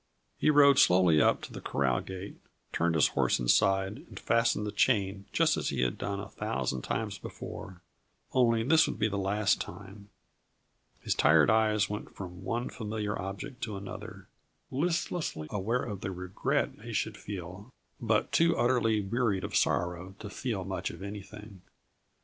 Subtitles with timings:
[0.39, 2.37] He rode slowly up to the corral gate,
[2.73, 6.81] turned his horse inside and fastened the chain just as he had done a thousand
[6.81, 7.83] times before
[8.33, 10.09] only this would be the last time.
[11.01, 14.27] His tired eyes went from one familiar object to another,
[14.71, 17.71] listlessly aware of the regret he should feel
[18.01, 21.61] but too utterly wearied of sorrow to feel much of anything.